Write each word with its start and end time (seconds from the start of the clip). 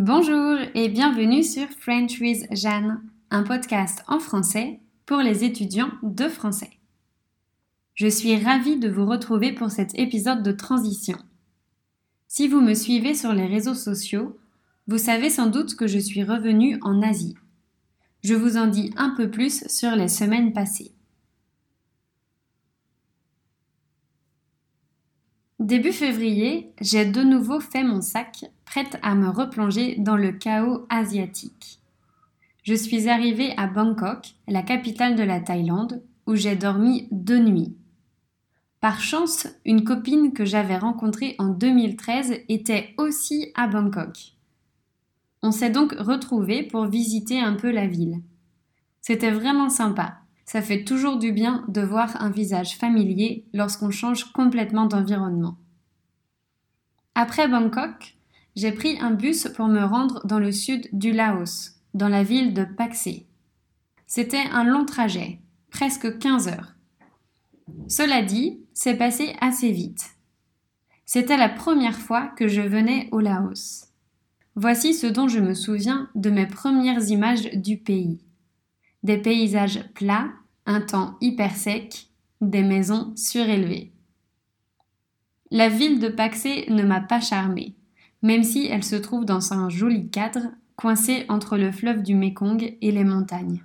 Bonjour 0.00 0.56
et 0.76 0.88
bienvenue 0.88 1.42
sur 1.42 1.66
French 1.70 2.20
with 2.20 2.46
Jeanne, 2.52 3.02
un 3.32 3.42
podcast 3.42 4.04
en 4.06 4.20
français 4.20 4.78
pour 5.06 5.18
les 5.18 5.42
étudiants 5.42 5.90
de 6.04 6.28
français. 6.28 6.70
Je 7.94 8.06
suis 8.06 8.36
ravie 8.36 8.78
de 8.78 8.88
vous 8.88 9.06
retrouver 9.06 9.50
pour 9.50 9.72
cet 9.72 9.98
épisode 9.98 10.44
de 10.44 10.52
transition. 10.52 11.18
Si 12.28 12.46
vous 12.46 12.60
me 12.60 12.74
suivez 12.74 13.12
sur 13.14 13.32
les 13.32 13.46
réseaux 13.46 13.74
sociaux, 13.74 14.38
vous 14.86 14.98
savez 14.98 15.30
sans 15.30 15.48
doute 15.48 15.74
que 15.74 15.88
je 15.88 15.98
suis 15.98 16.22
revenue 16.22 16.78
en 16.82 17.02
Asie. 17.02 17.34
Je 18.22 18.34
vous 18.34 18.56
en 18.56 18.68
dis 18.68 18.92
un 18.96 19.10
peu 19.16 19.28
plus 19.28 19.66
sur 19.66 19.96
les 19.96 20.06
semaines 20.06 20.52
passées. 20.52 20.92
Début 25.68 25.92
février, 25.92 26.72
j'ai 26.80 27.04
de 27.04 27.22
nouveau 27.22 27.60
fait 27.60 27.84
mon 27.84 28.00
sac, 28.00 28.46
prête 28.64 28.98
à 29.02 29.14
me 29.14 29.28
replonger 29.28 29.96
dans 29.98 30.16
le 30.16 30.32
chaos 30.32 30.86
asiatique. 30.88 31.80
Je 32.62 32.72
suis 32.72 33.10
arrivée 33.10 33.52
à 33.58 33.66
Bangkok, 33.66 34.28
la 34.46 34.62
capitale 34.62 35.14
de 35.14 35.22
la 35.22 35.40
Thaïlande, 35.40 36.02
où 36.26 36.36
j'ai 36.36 36.56
dormi 36.56 37.06
deux 37.10 37.40
nuits. 37.40 37.76
Par 38.80 39.02
chance, 39.02 39.46
une 39.66 39.84
copine 39.84 40.32
que 40.32 40.46
j'avais 40.46 40.78
rencontrée 40.78 41.34
en 41.38 41.48
2013 41.48 42.44
était 42.48 42.94
aussi 42.96 43.52
à 43.54 43.68
Bangkok. 43.68 44.16
On 45.42 45.52
s'est 45.52 45.68
donc 45.68 45.92
retrouvés 45.92 46.62
pour 46.62 46.86
visiter 46.86 47.40
un 47.40 47.52
peu 47.52 47.70
la 47.70 47.86
ville. 47.86 48.22
C'était 49.02 49.32
vraiment 49.32 49.68
sympa. 49.68 50.20
Ça 50.48 50.62
fait 50.62 50.82
toujours 50.82 51.18
du 51.18 51.30
bien 51.30 51.62
de 51.68 51.82
voir 51.82 52.22
un 52.22 52.30
visage 52.30 52.78
familier 52.78 53.44
lorsqu'on 53.52 53.90
change 53.90 54.32
complètement 54.32 54.86
d'environnement. 54.86 55.58
Après 57.14 57.48
Bangkok, 57.48 58.16
j'ai 58.56 58.72
pris 58.72 58.98
un 58.98 59.10
bus 59.10 59.46
pour 59.54 59.68
me 59.68 59.84
rendre 59.84 60.26
dans 60.26 60.38
le 60.38 60.50
sud 60.50 60.88
du 60.94 61.12
Laos, 61.12 61.74
dans 61.92 62.08
la 62.08 62.22
ville 62.22 62.54
de 62.54 62.64
Paksé. 62.64 63.26
C'était 64.06 64.46
un 64.50 64.64
long 64.64 64.86
trajet, 64.86 65.42
presque 65.70 66.16
15 66.16 66.48
heures. 66.48 66.76
Cela 67.86 68.22
dit, 68.22 68.58
c'est 68.72 68.96
passé 68.96 69.36
assez 69.42 69.70
vite. 69.70 70.12
C'était 71.04 71.36
la 71.36 71.50
première 71.50 71.98
fois 71.98 72.28
que 72.38 72.48
je 72.48 72.62
venais 72.62 73.10
au 73.12 73.20
Laos. 73.20 73.88
Voici 74.54 74.94
ce 74.94 75.08
dont 75.08 75.28
je 75.28 75.40
me 75.40 75.52
souviens 75.52 76.08
de 76.14 76.30
mes 76.30 76.46
premières 76.46 77.06
images 77.10 77.50
du 77.52 77.76
pays. 77.76 78.22
Des 79.02 79.18
paysages 79.18 79.84
plats, 79.94 80.30
un 80.66 80.80
temps 80.80 81.16
hyper 81.20 81.54
sec, 81.54 82.08
des 82.40 82.62
maisons 82.62 83.12
surélevées. 83.16 83.92
La 85.50 85.68
ville 85.68 85.98
de 85.98 86.08
Paksé 86.08 86.66
ne 86.68 86.82
m'a 86.82 87.00
pas 87.00 87.20
charmée, 87.20 87.74
même 88.22 88.42
si 88.42 88.66
elle 88.66 88.84
se 88.84 88.96
trouve 88.96 89.24
dans 89.24 89.52
un 89.52 89.68
joli 89.68 90.10
cadre, 90.10 90.50
coincé 90.76 91.24
entre 91.28 91.56
le 91.56 91.72
fleuve 91.72 92.02
du 92.02 92.14
Mekong 92.14 92.76
et 92.80 92.92
les 92.92 93.04
montagnes. 93.04 93.64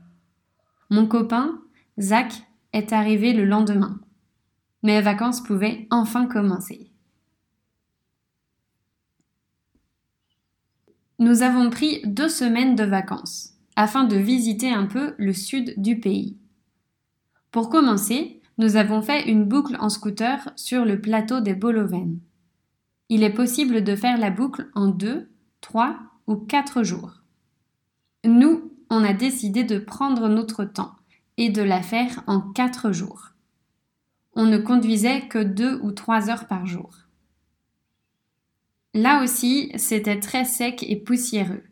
Mon 0.90 1.08
copain, 1.08 1.62
Zach, 2.00 2.32
est 2.72 2.94
arrivé 2.94 3.34
le 3.34 3.46
lendemain. 3.46 4.00
Mes 4.82 5.02
vacances 5.02 5.42
pouvaient 5.42 5.88
enfin 5.92 6.26
commencer. 6.26 6.92
Nous 11.20 11.42
avons 11.42 11.70
pris 11.70 12.02
deux 12.06 12.30
semaines 12.30 12.76
de 12.76 12.84
vacances 12.84 13.53
afin 13.76 14.04
de 14.04 14.16
visiter 14.16 14.70
un 14.70 14.86
peu 14.86 15.16
le 15.18 15.34
sud 15.34 15.74
du 15.78 16.00
pays. 16.00 16.38
Pour 17.52 17.70
commencer, 17.70 18.42
nous 18.58 18.76
avons 18.76 19.02
fait 19.02 19.30
une 19.30 19.46
boucle 19.46 19.78
en 19.80 19.90
scooter 19.90 20.52
sur 20.56 20.86
le 20.86 21.02
plateau 21.02 21.40
des 21.40 21.54
Boloven. 21.54 22.20
Il 23.10 23.24
est 23.24 23.34
possible 23.34 23.84
de 23.84 23.96
faire 23.96 24.18
la 24.18 24.30
boucle 24.30 24.70
en 24.76 24.88
deux, 24.88 25.30
trois 25.62 25.98
ou 26.28 26.36
quatre 26.36 26.84
jours. 26.84 27.22
Nous, 28.26 28.72
on 28.90 29.04
a 29.04 29.14
décidé 29.14 29.64
de 29.64 29.80
prendre 29.80 30.30
notre 30.30 30.64
temps 30.66 30.96
et 31.38 31.50
de 31.50 31.62
la 31.62 31.82
faire 31.82 32.24
en 32.28 32.40
quatre 32.40 32.92
jours. 32.92 33.30
On 34.36 34.46
ne 34.46 34.58
conduisait 34.58 35.28
que 35.28 35.44
deux 35.44 35.80
ou 35.82 35.92
trois 35.92 36.30
heures 36.30 36.48
par 36.48 36.66
jour. 36.66 36.92
Là 38.94 39.24
aussi, 39.24 39.72
c'était 39.76 40.20
très 40.20 40.46
sec 40.46 40.84
et 40.88 40.96
poussiéreux. 40.96 41.64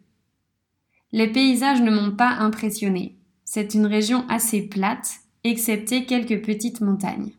Les 1.11 1.27
paysages 1.27 1.81
ne 1.81 1.91
m'ont 1.91 2.15
pas 2.15 2.29
impressionné. 2.29 3.17
C'est 3.43 3.73
une 3.73 3.85
région 3.85 4.25
assez 4.29 4.61
plate, 4.61 5.19
excepté 5.43 6.05
quelques 6.05 6.45
petites 6.45 6.81
montagnes. 6.81 7.33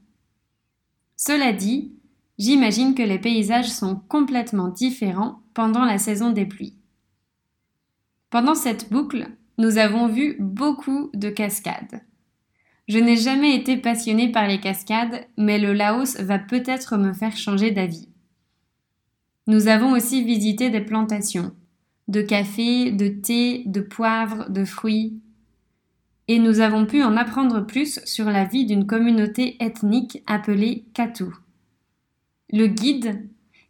Cela 1.17 1.53
dit, 1.53 1.93
j'imagine 2.39 2.95
que 2.95 3.03
les 3.03 3.19
paysages 3.19 3.71
sont 3.71 3.97
complètement 4.09 4.69
différents 4.69 5.41
pendant 5.55 5.85
la 5.85 5.99
saison 5.99 6.31
des 6.31 6.45
pluies. 6.45 6.77
Pendant 8.29 8.55
cette 8.55 8.91
boucle, 8.91 9.29
nous 9.59 9.79
avons 9.79 10.07
vu 10.07 10.37
beaucoup 10.41 11.11
de 11.15 11.31
cascades. 11.31 12.03
Je 12.89 12.99
n'ai 12.99 13.17
jamais 13.17 13.55
été 13.55 13.77
passionnée 13.77 14.33
par 14.33 14.49
les 14.49 14.59
cascades, 14.59 15.27
mais 15.39 15.59
le 15.59 15.73
Laos 15.73 16.19
va 16.21 16.39
peut-être 16.39 16.97
me 16.97 17.13
faire 17.13 17.37
changer 17.37 17.71
d'avis. 17.71 18.09
Nous 19.47 19.69
avons 19.69 19.93
aussi 19.93 20.25
visité 20.25 20.71
des 20.71 20.81
plantations, 20.81 21.55
de 22.13 22.21
café, 22.21 22.93
de 22.93 23.09
thé, 23.09 23.63
de 23.65 23.81
poivre, 23.81 24.51
de 24.51 24.65
fruits. 24.67 25.19
Et 26.29 26.39
nous 26.39 26.61
avons 26.61 26.85
pu 26.85 27.03
en 27.03 27.17
apprendre 27.17 27.67
plus 27.67 28.01
sur 28.05 28.27
la 28.27 28.45
vie 28.45 28.67
d'une 28.67 28.87
communauté 28.87 29.57
ethnique 29.61 30.23
appelée 30.27 30.85
Katu. 30.93 31.25
Le 32.53 32.67
guide, 32.67 33.29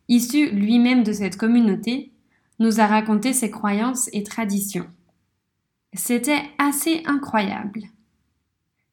issu 0.09 0.51
lui-même 0.51 1.05
de 1.05 1.13
cette 1.13 1.37
communauté, 1.37 2.11
nous 2.59 2.81
a 2.81 2.87
raconté 2.87 3.33
ses 3.33 3.51
croyances 3.51 4.11
et 4.13 4.25
traditions. 4.25 4.89
C'était 5.95 6.43
assez 6.59 7.03
incroyable. 7.07 7.83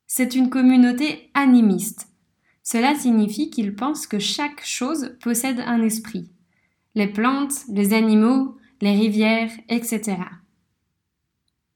C'est 0.06 0.36
une 0.36 0.52
communauté 0.52 1.32
animiste. 1.34 2.08
Cela 2.62 2.94
signifie 2.94 3.50
qu'ils 3.50 3.76
pensent 3.76 4.06
que 4.06 4.20
chaque 4.20 4.64
chose 4.64 5.16
possède 5.24 5.60
un 5.66 5.82
esprit. 5.82 6.30
Les 6.94 7.08
plantes, 7.08 7.64
les 7.70 7.94
animaux, 7.94 8.59
les 8.82 8.92
rivières, 8.92 9.52
etc. 9.68 10.18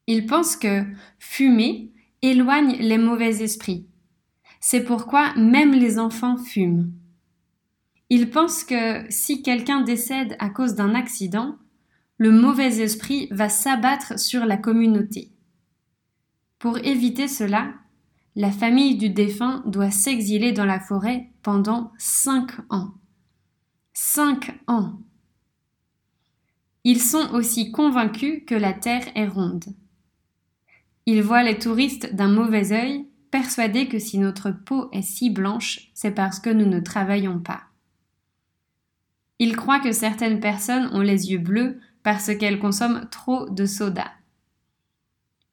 Ils 0.08 0.26
pensent 0.26 0.56
que 0.56 0.84
fumer 1.20 1.92
éloigne 2.22 2.78
les 2.80 2.98
mauvais 2.98 3.42
esprits. 3.42 3.88
C'est 4.60 4.84
pourquoi 4.84 5.34
même 5.36 5.74
les 5.74 6.00
enfants 6.00 6.38
fument. 6.38 6.92
Ils 8.10 8.30
pensent 8.30 8.64
que 8.64 9.06
si 9.10 9.42
quelqu'un 9.42 9.82
décède 9.82 10.36
à 10.40 10.50
cause 10.50 10.76
d'un 10.76 10.96
accident, 10.96 11.58
le 12.18 12.32
mauvais 12.32 12.80
esprit 12.80 13.28
va 13.32 13.50
s'abattre 13.50 14.20
sur 14.20 14.46
la 14.46 14.58
communauté. 14.58 15.32
Pour 16.60 16.78
éviter 16.78 17.28
cela, 17.28 17.74
la 18.36 18.52
famille 18.52 18.96
du 18.96 19.10
défunt 19.10 19.64
doit 19.66 19.92
s'exiler 19.92 20.54
dans 20.54 20.66
la 20.66 20.80
forêt 20.80 21.30
pendant 21.42 21.92
cinq 21.98 22.52
ans. 22.70 22.94
Cinq 23.94 24.58
ans. 24.68 25.00
Ils 26.84 27.02
sont 27.02 27.34
aussi 27.34 27.72
convaincus 27.72 28.44
que 28.46 28.56
la 28.56 28.74
Terre 28.74 29.06
est 29.16 29.28
ronde. 29.28 29.66
Ils 31.06 31.24
voient 31.24 31.44
les 31.44 31.58
touristes 31.58 32.14
d'un 32.14 32.28
mauvais 32.28 32.72
œil, 32.72 33.08
persuadés 33.32 33.88
que 33.88 34.00
si 34.00 34.20
notre 34.20 34.52
peau 34.52 34.90
est 34.92 35.02
si 35.02 35.30
blanche, 35.30 35.90
c'est 35.94 36.12
parce 36.12 36.40
que 36.40 36.50
nous 36.50 36.66
ne 36.66 36.80
travaillons 36.80 37.40
pas. 37.40 37.64
Ils 39.40 39.56
croient 39.56 39.80
que 39.80 39.92
certaines 39.92 40.40
personnes 40.40 40.90
ont 40.94 41.02
les 41.02 41.32
yeux 41.32 41.40
bleus 41.40 41.80
parce 42.04 42.36
qu'elles 42.38 42.60
consomment 42.60 43.08
trop 43.10 43.50
de 43.50 43.66
soda. 43.66 44.12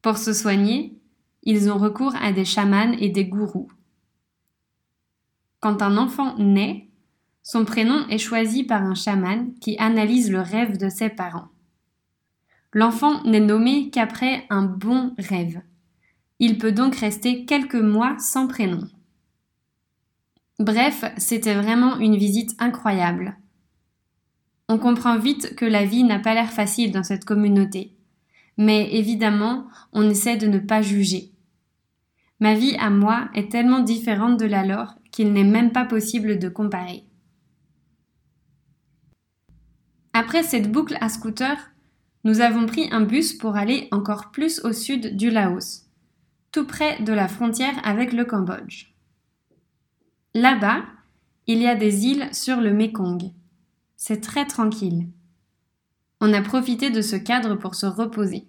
Pour 0.03 0.19
se 0.19 0.33
soigner, 0.33 0.99
ils 1.43 1.71
ont 1.71 1.79
recours 1.79 2.15
à 2.17 2.33
des 2.33 2.45
chamans 2.45 2.93
et 2.99 3.09
des 3.09 3.25
gourous. 3.25 3.71
Quand 5.61 5.83
un 5.83 5.97
enfant 5.97 6.37
naît, 6.39 6.90
son 7.43 7.65
prénom 7.65 8.07
est 8.09 8.19
choisi 8.19 8.65
par 8.65 8.83
un 8.83 8.95
chaman 8.95 9.55
qui 9.61 9.77
analyse 9.79 10.31
le 10.31 10.41
rêve 10.41 10.77
de 10.77 10.89
ses 10.89 11.09
parents. 11.09 11.49
L'enfant 12.73 13.23
n'est 13.25 13.41
nommé 13.41 13.91
qu'après 13.91 14.47
un 14.51 14.63
bon 14.63 15.15
rêve. 15.19 15.61
Il 16.39 16.59
peut 16.59 16.73
donc 16.73 16.97
rester 16.97 17.45
quelques 17.45 17.75
mois 17.75 18.17
sans 18.19 18.47
prénom. 18.47 18.87
Bref, 20.59 21.05
c'était 21.17 21.55
vraiment 21.55 21.99
une 21.99 22.17
visite 22.17 22.55
incroyable. 22.59 23.37
On 24.69 24.79
comprend 24.79 25.19
vite 25.19 25.57
que 25.57 25.65
la 25.65 25.85
vie 25.85 26.05
n'a 26.05 26.21
pas 26.21 26.35
l'air 26.35 26.53
facile 26.53 26.93
dans 26.93 27.03
cette 27.03 27.25
communauté. 27.25 27.97
Mais 28.57 28.95
évidemment, 28.95 29.67
on 29.93 30.09
essaie 30.09 30.37
de 30.37 30.47
ne 30.47 30.59
pas 30.59 30.83
juger. 30.83 31.33
Ma 32.39 32.55
vie 32.55 32.77
à 32.79 32.91
moi 32.91 33.29
est 33.35 33.51
tellement 33.51 33.81
différente 33.81 34.39
de 34.39 34.47
la 34.47 34.65
leur 34.65 34.95
qu'il 35.11 35.33
n'est 35.33 35.45
même 35.45 35.73
pas 35.73 35.85
possible 35.85 36.39
de 36.39 36.49
comparer. 36.49 37.05
Après 40.21 40.43
cette 40.43 40.71
boucle 40.71 40.99
à 41.01 41.09
scooter, 41.09 41.57
nous 42.25 42.43
avons 42.43 42.67
pris 42.67 42.91
un 42.93 43.01
bus 43.01 43.33
pour 43.33 43.57
aller 43.57 43.89
encore 43.91 44.31
plus 44.31 44.63
au 44.65 44.75
sud 44.75 45.17
du 45.17 45.31
Laos, 45.31 45.87
tout 46.53 46.67
près 46.67 47.01
de 47.01 47.15
la 47.15 47.27
frontière 47.27 47.81
avec 47.85 48.13
le 48.13 48.27
Cambodge. 48.27 48.93
Là-bas, 50.35 50.83
il 51.47 51.57
y 51.57 51.67
a 51.67 51.75
des 51.75 52.05
îles 52.05 52.29
sur 52.35 52.61
le 52.61 52.75
Mekong. 52.75 53.31
C'est 53.97 54.21
très 54.21 54.45
tranquille. 54.45 55.09
On 56.21 56.35
a 56.35 56.43
profité 56.43 56.91
de 56.91 57.01
ce 57.01 57.17
cadre 57.17 57.55
pour 57.55 57.75
se 57.75 57.87
reposer. 57.87 58.47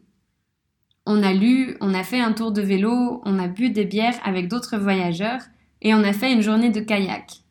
On 1.06 1.24
a 1.24 1.32
lu, 1.32 1.78
on 1.80 1.94
a 1.94 2.04
fait 2.04 2.20
un 2.20 2.34
tour 2.34 2.52
de 2.52 2.62
vélo, 2.62 3.22
on 3.24 3.40
a 3.40 3.48
bu 3.48 3.70
des 3.70 3.86
bières 3.86 4.20
avec 4.26 4.50
d'autres 4.50 4.78
voyageurs 4.78 5.44
et 5.82 5.94
on 5.94 6.04
a 6.04 6.12
fait 6.12 6.34
une 6.34 6.42
journée 6.42 6.70
de 6.70 6.82
kayak. 6.82 7.44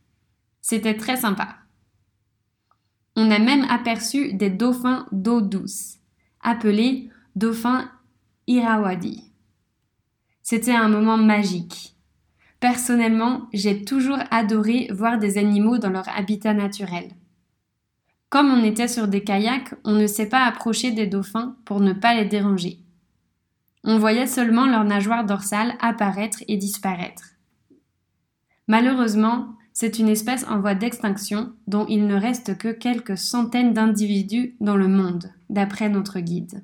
C'était 0.60 0.98
très 0.98 1.16
sympa. 1.16 1.59
On 3.22 3.30
a 3.30 3.38
même 3.38 3.66
aperçu 3.68 4.32
des 4.32 4.48
dauphins 4.48 5.06
d'eau 5.12 5.42
douce, 5.42 5.98
appelés 6.40 7.10
dauphins 7.36 7.90
Irawadi. 8.46 9.30
C'était 10.42 10.74
un 10.74 10.88
moment 10.88 11.18
magique. 11.18 11.96
Personnellement, 12.60 13.42
j'ai 13.52 13.84
toujours 13.84 14.16
adoré 14.30 14.88
voir 14.90 15.18
des 15.18 15.36
animaux 15.36 15.76
dans 15.76 15.90
leur 15.90 16.08
habitat 16.08 16.54
naturel. 16.54 17.10
Comme 18.30 18.50
on 18.50 18.64
était 18.64 18.88
sur 18.88 19.06
des 19.06 19.22
kayaks, 19.22 19.74
on 19.84 19.92
ne 19.92 20.06
s'est 20.06 20.30
pas 20.30 20.46
approcher 20.46 20.90
des 20.90 21.06
dauphins 21.06 21.56
pour 21.66 21.80
ne 21.80 21.92
pas 21.92 22.14
les 22.14 22.24
déranger. 22.24 22.78
On 23.84 23.98
voyait 23.98 24.26
seulement 24.26 24.64
leur 24.64 24.84
nageoire 24.84 25.26
dorsale 25.26 25.74
apparaître 25.82 26.38
et 26.48 26.56
disparaître. 26.56 27.34
Malheureusement, 28.66 29.58
c'est 29.80 29.98
une 29.98 30.10
espèce 30.10 30.44
en 30.46 30.60
voie 30.60 30.74
d'extinction 30.74 31.54
dont 31.66 31.86
il 31.88 32.06
ne 32.06 32.14
reste 32.14 32.58
que 32.58 32.68
quelques 32.68 33.16
centaines 33.16 33.72
d'individus 33.72 34.54
dans 34.60 34.76
le 34.76 34.88
monde, 34.88 35.32
d'après 35.48 35.88
notre 35.88 36.20
guide. 36.20 36.62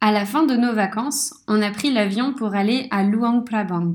À 0.00 0.10
la 0.10 0.24
fin 0.24 0.46
de 0.46 0.56
nos 0.56 0.72
vacances, 0.72 1.34
on 1.48 1.60
a 1.60 1.70
pris 1.70 1.92
l'avion 1.92 2.32
pour 2.32 2.54
aller 2.54 2.88
à 2.90 3.02
Luang 3.02 3.42
Prabang, 3.42 3.92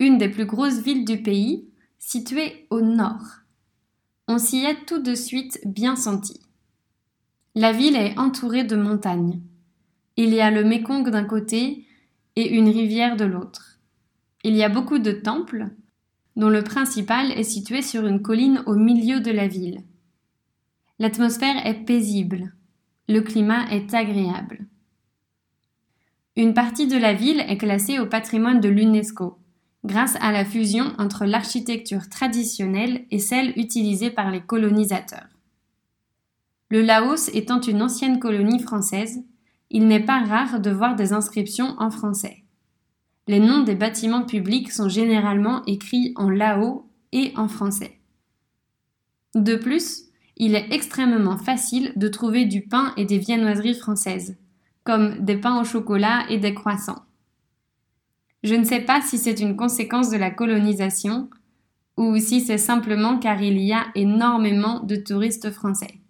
une 0.00 0.18
des 0.18 0.28
plus 0.28 0.44
grosses 0.44 0.80
villes 0.80 1.06
du 1.06 1.22
pays, 1.22 1.66
située 1.98 2.66
au 2.68 2.82
nord. 2.82 3.24
On 4.28 4.36
s'y 4.36 4.58
est 4.58 4.84
tout 4.84 5.00
de 5.00 5.14
suite 5.14 5.58
bien 5.64 5.96
senti. 5.96 6.38
La 7.54 7.72
ville 7.72 7.96
est 7.96 8.18
entourée 8.18 8.64
de 8.64 8.76
montagnes. 8.76 9.40
Il 10.16 10.32
y 10.32 10.40
a 10.40 10.50
le 10.50 10.64
Mekong 10.64 11.10
d'un 11.10 11.24
côté 11.24 11.86
et 12.36 12.56
une 12.56 12.68
rivière 12.68 13.16
de 13.16 13.24
l'autre. 13.24 13.80
Il 14.44 14.54
y 14.54 14.62
a 14.62 14.68
beaucoup 14.68 14.98
de 14.98 15.12
temples, 15.12 15.68
dont 16.36 16.50
le 16.50 16.62
principal 16.62 17.32
est 17.32 17.44
situé 17.44 17.82
sur 17.82 18.06
une 18.06 18.22
colline 18.22 18.62
au 18.66 18.74
milieu 18.74 19.20
de 19.20 19.30
la 19.30 19.48
ville. 19.48 19.82
L'atmosphère 20.98 21.66
est 21.66 21.84
paisible, 21.84 22.52
le 23.08 23.20
climat 23.20 23.68
est 23.70 23.92
agréable. 23.92 24.66
Une 26.36 26.54
partie 26.54 26.86
de 26.86 26.96
la 26.96 27.14
ville 27.14 27.44
est 27.48 27.58
classée 27.58 27.98
au 27.98 28.06
patrimoine 28.06 28.60
de 28.60 28.68
l'UNESCO, 28.68 29.38
grâce 29.84 30.16
à 30.20 30.32
la 30.32 30.44
fusion 30.44 30.92
entre 30.98 31.26
l'architecture 31.26 32.08
traditionnelle 32.08 33.04
et 33.10 33.18
celle 33.18 33.52
utilisée 33.56 34.10
par 34.10 34.30
les 34.30 34.40
colonisateurs. 34.40 35.28
Le 36.70 36.82
Laos 36.82 37.28
étant 37.34 37.60
une 37.60 37.82
ancienne 37.82 38.18
colonie 38.18 38.60
française, 38.60 39.22
il 39.74 39.88
n'est 39.88 40.04
pas 40.04 40.22
rare 40.22 40.60
de 40.60 40.70
voir 40.70 40.94
des 40.94 41.12
inscriptions 41.12 41.74
en 41.80 41.90
français. 41.90 42.44
Les 43.26 43.40
noms 43.40 43.64
des 43.64 43.74
bâtiments 43.74 44.24
publics 44.24 44.70
sont 44.70 44.88
généralement 44.88 45.64
écrits 45.66 46.12
en 46.14 46.30
lao 46.30 46.88
et 47.10 47.32
en 47.36 47.48
français. 47.48 47.98
De 49.34 49.56
plus, 49.56 50.04
il 50.36 50.54
est 50.54 50.72
extrêmement 50.72 51.36
facile 51.36 51.92
de 51.96 52.06
trouver 52.06 52.44
du 52.44 52.62
pain 52.62 52.92
et 52.96 53.04
des 53.04 53.18
viennoiseries 53.18 53.74
françaises 53.74 54.36
comme 54.84 55.24
des 55.24 55.36
pains 55.36 55.60
au 55.60 55.64
chocolat 55.64 56.24
et 56.28 56.38
des 56.38 56.54
croissants. 56.54 57.02
Je 58.44 58.54
ne 58.54 58.64
sais 58.64 58.80
pas 58.80 59.00
si 59.00 59.18
c'est 59.18 59.40
une 59.40 59.56
conséquence 59.56 60.10
de 60.10 60.18
la 60.18 60.30
colonisation 60.30 61.30
ou 61.96 62.16
si 62.18 62.42
c'est 62.42 62.58
simplement 62.58 63.18
car 63.18 63.42
il 63.42 63.58
y 63.58 63.72
a 63.72 63.86
énormément 63.96 64.80
de 64.80 64.94
touristes 64.94 65.50
français. 65.50 66.03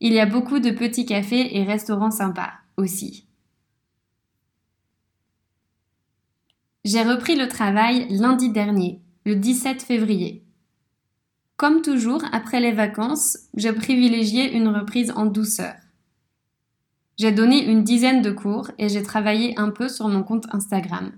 Il 0.00 0.12
y 0.12 0.20
a 0.20 0.26
beaucoup 0.26 0.58
de 0.58 0.70
petits 0.70 1.06
cafés 1.06 1.56
et 1.56 1.64
restaurants 1.64 2.10
sympas 2.10 2.52
aussi. 2.76 3.26
J'ai 6.84 7.02
repris 7.02 7.34
le 7.34 7.48
travail 7.48 8.06
lundi 8.10 8.50
dernier, 8.50 9.02
le 9.24 9.34
17 9.34 9.82
février. 9.82 10.44
Comme 11.56 11.80
toujours, 11.80 12.22
après 12.32 12.60
les 12.60 12.72
vacances, 12.72 13.38
j'ai 13.56 13.72
privilégié 13.72 14.54
une 14.54 14.68
reprise 14.68 15.12
en 15.16 15.24
douceur. 15.24 15.74
J'ai 17.18 17.32
donné 17.32 17.64
une 17.64 17.82
dizaine 17.82 18.20
de 18.20 18.30
cours 18.30 18.70
et 18.78 18.90
j'ai 18.90 19.02
travaillé 19.02 19.58
un 19.58 19.70
peu 19.70 19.88
sur 19.88 20.06
mon 20.08 20.22
compte 20.22 20.46
Instagram. 20.52 21.12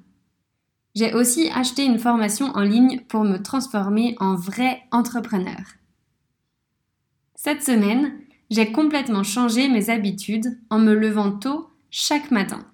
J'ai 0.95 1.13
aussi 1.13 1.51
acheté 1.53 1.85
une 1.85 1.99
formation 1.99 2.47
en 2.55 2.63
ligne 2.63 3.01
pour 3.09 3.25
me 3.25 3.39
transformer 3.39 4.17
en 4.21 4.37
vrai 4.37 4.83
entrepreneur. 4.93 5.61
Cette 7.35 7.65
semaine, 7.65 8.13
j'ai 8.51 8.73
complètement 8.73 9.23
changé 9.23 9.69
mes 9.69 9.91
habitudes 9.91 10.59
en 10.71 10.79
me 10.79 10.95
levant 10.95 11.33
tôt 11.33 11.71
chaque 11.91 12.31
matin. 12.31 12.67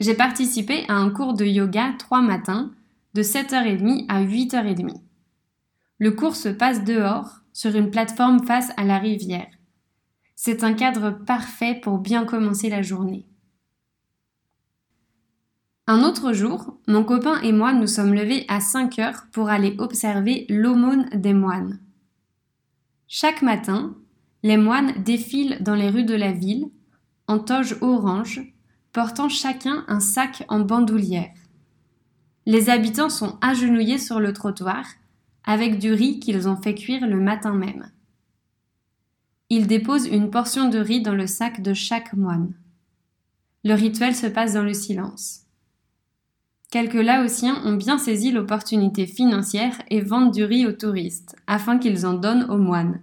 J'ai 0.00 0.14
participé 0.14 0.84
à 0.88 0.94
un 0.94 1.10
cours 1.10 1.34
de 1.34 1.44
yoga 1.44 1.94
trois 1.98 2.22
matins, 2.22 2.72
de 3.14 3.22
7h30 3.22 4.06
à 4.08 4.22
8h30. 4.22 5.00
Le 5.98 6.10
cours 6.10 6.36
se 6.36 6.48
passe 6.48 6.84
dehors, 6.84 7.40
sur 7.52 7.74
une 7.76 7.90
plateforme 7.90 8.44
face 8.44 8.72
à 8.76 8.84
la 8.84 8.98
rivière. 8.98 9.46
C'est 10.34 10.64
un 10.64 10.74
cadre 10.74 11.10
parfait 11.24 11.78
pour 11.80 11.98
bien 11.98 12.24
commencer 12.24 12.68
la 12.68 12.82
journée. 12.82 13.26
Un 15.86 16.02
autre 16.02 16.32
jour, 16.32 16.78
mon 16.88 17.04
copain 17.04 17.40
et 17.42 17.52
moi 17.52 17.72
nous 17.72 17.86
sommes 17.86 18.14
levés 18.14 18.44
à 18.48 18.60
5 18.60 18.98
heures 18.98 19.26
pour 19.32 19.48
aller 19.48 19.76
observer 19.78 20.46
l'aumône 20.48 21.08
des 21.14 21.34
moines. 21.34 21.78
Chaque 23.06 23.42
matin, 23.42 23.94
les 24.44 24.58
moines 24.58 24.92
défilent 25.02 25.56
dans 25.62 25.74
les 25.74 25.88
rues 25.88 26.04
de 26.04 26.14
la 26.14 26.30
ville, 26.30 26.66
en 27.26 27.38
toge 27.38 27.78
orange, 27.80 28.42
portant 28.92 29.30
chacun 29.30 29.84
un 29.88 30.00
sac 30.00 30.44
en 30.48 30.60
bandoulière. 30.60 31.32
Les 32.44 32.68
habitants 32.68 33.08
sont 33.08 33.38
agenouillés 33.40 33.98
sur 33.98 34.20
le 34.20 34.34
trottoir, 34.34 34.84
avec 35.44 35.78
du 35.78 35.94
riz 35.94 36.20
qu'ils 36.20 36.46
ont 36.46 36.56
fait 36.56 36.74
cuire 36.74 37.06
le 37.06 37.18
matin 37.20 37.54
même. 37.54 37.90
Il 39.48 39.66
dépose 39.66 40.06
une 40.06 40.30
portion 40.30 40.68
de 40.68 40.78
riz 40.78 41.00
dans 41.00 41.14
le 41.14 41.26
sac 41.26 41.62
de 41.62 41.72
chaque 41.72 42.12
moine. 42.12 42.52
Le 43.64 43.72
rituel 43.72 44.14
se 44.14 44.26
passe 44.26 44.52
dans 44.52 44.62
le 44.62 44.74
silence. 44.74 45.46
Quelques 46.70 46.92
Laotiens 46.94 47.62
ont 47.64 47.76
bien 47.76 47.96
saisi 47.96 48.30
l'opportunité 48.30 49.06
financière 49.06 49.80
et 49.88 50.02
vendent 50.02 50.32
du 50.32 50.44
riz 50.44 50.66
aux 50.66 50.72
touristes, 50.72 51.34
afin 51.46 51.78
qu'ils 51.78 52.04
en 52.04 52.12
donnent 52.12 52.50
aux 52.50 52.58
moines. 52.58 53.00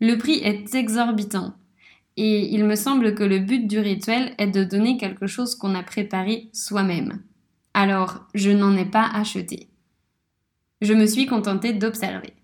Le 0.00 0.16
prix 0.16 0.40
est 0.42 0.74
exorbitant, 0.74 1.54
et 2.16 2.52
il 2.54 2.64
me 2.64 2.74
semble 2.74 3.14
que 3.14 3.22
le 3.22 3.38
but 3.38 3.66
du 3.66 3.78
rituel 3.78 4.34
est 4.38 4.48
de 4.48 4.64
donner 4.64 4.96
quelque 4.96 5.26
chose 5.26 5.54
qu'on 5.54 5.74
a 5.74 5.82
préparé 5.82 6.50
soi-même. 6.52 7.22
Alors, 7.74 8.26
je 8.34 8.50
n'en 8.50 8.76
ai 8.76 8.84
pas 8.84 9.08
acheté. 9.12 9.68
Je 10.80 10.94
me 10.94 11.06
suis 11.06 11.26
contentée 11.26 11.72
d'observer. 11.72 12.34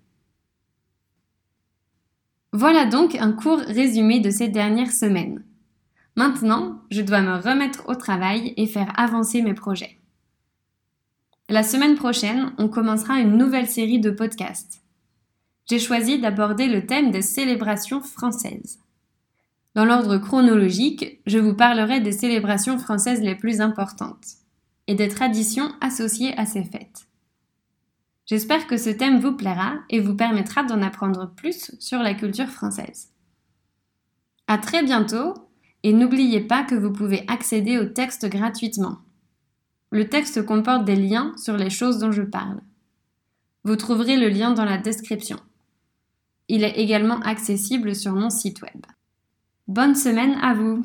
Voilà 2.53 2.87
donc 2.87 3.17
un 3.17 3.33
court 3.33 3.59
résumé 3.59 4.21
de 4.21 4.31
ces 4.31 4.47
dernières 4.47 4.93
semaines. 4.93 5.45
Maintenant, 6.15 6.83
je 6.93 7.03
dois 7.03 7.21
me 7.21 7.35
remettre 7.37 7.89
au 7.89 7.97
travail 7.97 8.55
et 8.57 8.69
faire 8.69 8.93
avancer 8.97 9.43
mes 9.43 9.55
projets. 9.55 9.99
La 11.49 11.65
semaine 11.65 11.97
prochaine, 11.97 12.53
on 12.59 12.69
commencera 12.69 13.19
une 13.19 13.37
nouvelle 13.37 13.67
série 13.67 13.99
de 13.99 14.13
podcasts. 14.13 14.84
J'ai 15.69 15.79
choisi 15.79 16.19
d'aborder 16.19 16.67
le 16.67 16.87
thème 16.87 17.11
des 17.11 17.23
célébrations 17.23 18.03
françaises. 18.03 18.81
Dans 19.75 19.85
l'ordre 19.85 20.19
chronologique, 20.19 21.21
je 21.27 21.39
vous 21.39 21.55
parlerai 21.55 22.01
des 22.01 22.13
célébrations 22.13 22.79
françaises 22.79 23.23
les 23.23 23.35
plus 23.35 23.61
importantes 23.61 24.27
et 24.87 24.95
des 24.95 25.09
traditions 25.09 25.73
associées 25.81 26.37
à 26.39 26.45
ces 26.45 26.65
fêtes. 26.65 27.09
J'espère 28.27 28.67
que 28.67 28.77
ce 28.77 28.91
thème 28.91 29.21
vous 29.21 29.33
plaira 29.33 29.75
et 29.91 30.01
vous 30.01 30.15
permettra 30.15 30.63
d'en 30.63 30.81
apprendre 30.83 31.33
plus 31.35 31.75
sur 31.79 31.99
la 32.01 32.15
culture 32.15 32.49
française. 32.49 33.11
À 34.47 34.59
très 34.59 34.83
bientôt 34.83 35.35
et 35.83 35.93
n'oubliez 35.93 36.41
pas 36.41 36.63
que 36.63 36.75
vous 36.75 36.93
pouvez 36.93 37.25
accéder 37.29 37.79
au 37.79 37.85
texte 37.85 38.29
gratuitement. 38.29 38.99
Le 39.91 40.09
texte 40.09 40.45
comporte 40.45 40.85
des 40.85 40.97
liens 40.97 41.33
sur 41.37 41.57
les 41.57 41.71
choses 41.71 41.99
dont 41.99 42.13
je 42.13 42.23
parle. 42.23 42.61
Vous 43.65 43.77
trouverez 43.77 44.17
le 44.17 44.29
lien 44.29 44.53
dans 44.53 44.65
la 44.65 44.79
description. 44.79 45.39
Il 46.49 46.65
est 46.65 46.79
également 46.79 47.21
accessible 47.21 47.95
sur 47.95 48.13
mon 48.13 48.31
site 48.31 48.63
web. 48.63 48.85
Bonne 49.67 49.95
semaine 49.95 50.39
à 50.43 50.55
vous 50.55 50.83